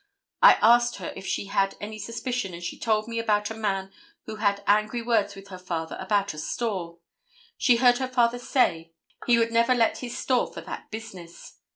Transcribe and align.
I 0.41 0.53
asked 0.63 0.95
her 0.95 1.13
if 1.15 1.27
she 1.27 1.45
had 1.45 1.75
any 1.79 1.99
suspicion, 1.99 2.55
and 2.55 2.63
she 2.63 2.79
told 2.79 3.07
me 3.07 3.19
about 3.19 3.51
a 3.51 3.53
man 3.53 3.91
who 4.25 4.37
had 4.37 4.63
angry 4.65 5.03
words 5.03 5.35
with 5.35 5.49
her 5.49 5.59
father 5.59 5.95
about 5.99 6.33
a 6.33 6.39
store. 6.39 6.97
She 7.55 7.75
heard 7.75 7.99
her 7.99 8.07
father 8.07 8.39
say 8.39 8.93
he 9.27 9.37
would 9.37 9.51
never 9.51 9.75
let 9.75 9.99
his 9.99 10.17
store 10.17 10.51
for 10.51 10.61
that 10.61 10.89
business. 10.89 11.59